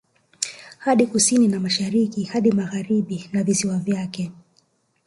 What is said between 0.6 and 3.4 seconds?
Hadi Kusini na Mashariki hadi Magharibi